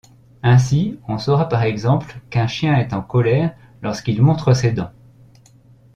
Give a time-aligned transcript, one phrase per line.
[0.41, 4.89] Ainsi, on saura par exemple qu'un chien est en colère lorsqu'il montre ses dents.